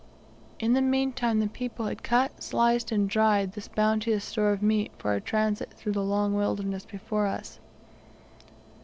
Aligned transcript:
In 0.59 0.73
the 0.73 0.81
meantime 0.81 1.39
the 1.39 1.45
people 1.45 1.85
had 1.85 2.01
cut, 2.01 2.41
sliced, 2.41 2.91
and 2.91 3.07
dried 3.07 3.51
this 3.51 3.67
bounteous 3.67 4.25
store 4.25 4.51
of 4.51 4.63
meat 4.63 4.91
for 4.97 5.11
our 5.11 5.19
transit 5.19 5.73
through 5.75 5.91
the 5.93 6.01
long 6.01 6.33
wilderness 6.33 6.85
before 6.85 7.27
us. 7.27 7.59